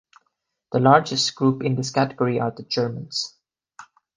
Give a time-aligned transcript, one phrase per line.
[0.71, 3.37] The largest group in this category are the Germans.